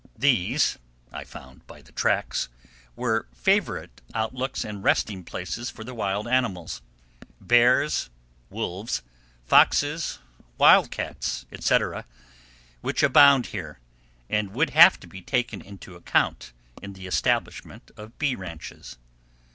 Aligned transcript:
These 0.17 0.79
I 1.11 1.23
found 1.23 1.67
by 1.67 1.83
the 1.83 1.91
tracks 1.91 2.49
were 2.95 3.27
favorite 3.35 4.01
outlooks 4.15 4.65
and 4.65 4.83
resting 4.83 5.23
places 5.23 5.69
for 5.69 5.83
the 5.83 5.93
wild 5.93 6.27
animals—bears, 6.27 8.09
wolves, 8.49 9.03
foxes, 9.45 10.17
wildcats, 10.57 11.45
etc.—which 11.51 13.03
abound 13.03 13.45
here, 13.45 13.79
and 14.27 14.55
would 14.55 14.71
have 14.71 14.99
to 15.01 15.05
be 15.07 15.21
taken 15.21 15.61
into 15.61 15.95
account 15.95 16.51
in 16.81 16.93
the 16.93 17.05
establishment 17.05 17.91
of 17.95 18.17
bee 18.17 18.33
ranches. 18.35 18.97